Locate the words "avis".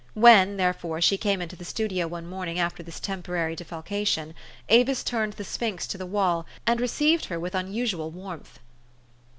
4.67-5.03